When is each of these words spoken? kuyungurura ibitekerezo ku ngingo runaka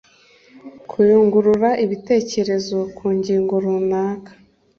kuyungurura 0.89 1.69
ibitekerezo 1.85 2.77
ku 2.97 3.05
ngingo 3.17 3.53
runaka 3.63 4.31